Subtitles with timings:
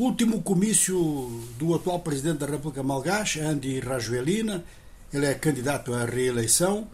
[0.00, 0.96] Último comício
[1.58, 4.64] do atual presidente da República Malgache, Andy Rajoelina.
[5.12, 6.88] Ele é candidato à reeleição.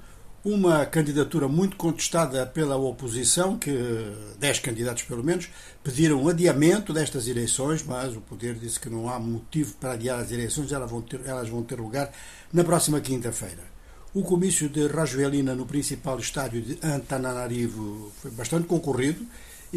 [0.45, 3.71] Uma candidatura muito contestada pela oposição, que
[4.41, 5.49] dez candidatos pelo menos
[5.85, 10.19] pediram um adiamento destas eleições, mas o poder disse que não há motivo para adiar
[10.19, 12.11] as eleições, elas vão ter, elas vão ter lugar
[12.53, 13.63] na próxima quinta-feira.
[14.13, 19.25] O comício de Rajoelina no principal estádio de Antananarivo foi bastante concorrido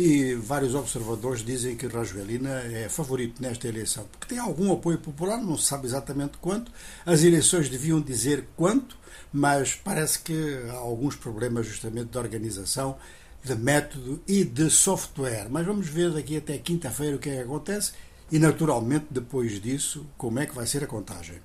[0.02, 5.38] e vários observadores dizem que Rajoelina é favorito nesta eleição, porque tem algum apoio popular,
[5.42, 6.72] não se sabe exatamente quanto.
[7.06, 8.98] As eleições deviam dizer quanto,
[9.34, 12.96] mas parece que há alguns problemas justamente de organização,
[13.44, 15.48] de método e de software.
[15.50, 17.92] Mas vamos ver daqui até quinta-feira o que é que acontece
[18.32, 21.42] e, naturalmente, depois disso, como é que vai ser a contagem.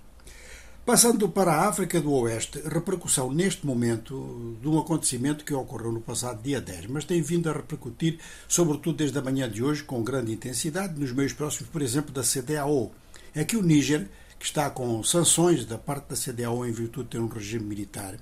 [0.84, 6.00] Passando para a África do Oeste, repercussão neste momento de um acontecimento que ocorreu no
[6.02, 10.04] passado dia 10, mas tem vindo a repercutir, sobretudo desde a manhã de hoje, com
[10.04, 12.92] grande intensidade, nos meios próximos, por exemplo, da CDAO.
[13.34, 17.12] É que o Níger, que está com sanções da parte da CDAO em virtude de
[17.12, 18.16] ter um regime militar,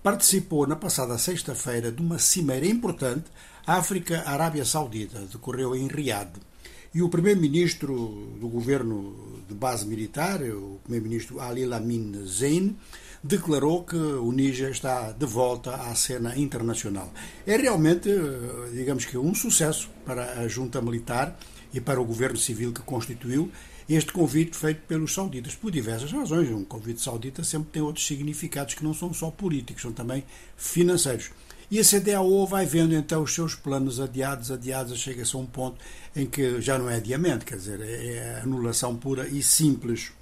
[0.00, 3.24] participou na passada sexta-feira de uma cimeira importante
[3.66, 6.30] África-Arábia Saudita, decorreu em Riad
[6.94, 12.76] e o primeiro-ministro do governo de base militar, o primeiro-ministro Ali Lamin Zein,
[13.22, 17.12] declarou que o Níger está de volta à cena internacional.
[17.46, 18.08] É realmente,
[18.72, 21.36] digamos que, um sucesso para a junta militar
[21.72, 23.50] e para o governo civil que constituiu
[23.88, 26.48] este convite feito pelos sauditas, por diversas razões.
[26.50, 30.24] Um convite saudita sempre tem outros significados que não são só políticos, são também
[30.56, 31.30] financeiros.
[31.74, 35.76] E a CDAO vai vendo então os seus planos adiados, adiados, chega-se a um ponto
[36.14, 40.12] em que já não é adiamento, quer dizer, é, é anulação pura e simples.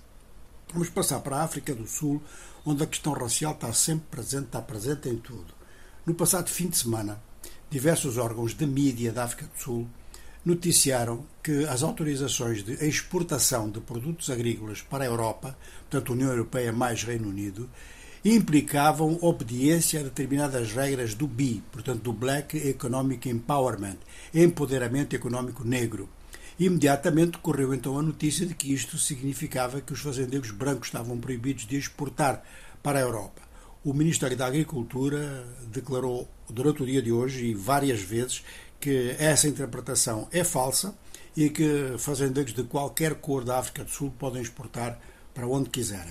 [0.72, 2.22] Vamos passar para a África do Sul,
[2.64, 5.52] onde a questão racial está sempre presente, está presente em tudo.
[6.06, 7.22] No passado fim de semana,
[7.68, 9.86] diversos órgãos de mídia da África do Sul
[10.46, 16.72] noticiaram que as autorizações de exportação de produtos agrícolas para a Europa, portanto União Europeia
[16.72, 17.68] mais Reino Unido,
[18.24, 23.96] implicavam obediência a determinadas regras do BI, portanto do Black Economic Empowerment,
[24.32, 26.08] empoderamento económico negro.
[26.58, 31.66] Imediatamente correu então a notícia de que isto significava que os fazendeiros brancos estavam proibidos
[31.66, 32.44] de exportar
[32.82, 33.42] para a Europa.
[33.84, 38.44] O Ministério da Agricultura declarou durante o dia de hoje e várias vezes
[38.78, 40.94] que essa interpretação é falsa
[41.36, 45.00] e que fazendeiros de qualquer cor da África do Sul podem exportar
[45.34, 46.10] para onde quiserem.